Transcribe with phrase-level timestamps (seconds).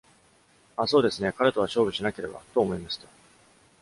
[0.77, 3.07] ああ、そうですね、彼とは勝負しなければと思いました。